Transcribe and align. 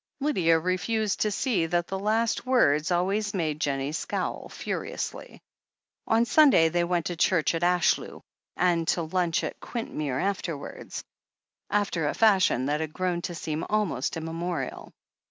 Lydia 0.19 0.57
refused 0.57 1.21
to 1.21 1.29
see 1.29 1.67
that 1.67 1.85
the 1.85 1.99
last 1.99 2.43
words 2.43 2.89
always 2.89 3.35
made 3.35 3.61
Jennie 3.61 3.91
scowl 3.91 4.49
furiously. 4.49 5.43
On 6.07 6.25
Sunday 6.25 6.69
they 6.69 6.83
went 6.83 7.05
to 7.05 7.15
church 7.15 7.53
at 7.53 7.61
Ashlew, 7.61 8.21
and 8.57 8.87
to 8.87 9.01
Itmch 9.07 9.43
at 9.43 9.59
Quintmere 9.59 10.19
afterwards, 10.19 11.03
after 11.69 12.07
a 12.07 12.15
fashion 12.15 12.65
that 12.65 12.81
had 12.81 12.93
grown 12.93 13.21
to 13.21 13.35
seem 13.35 13.63
almost 13.69 14.17
immemorial. 14.17 14.91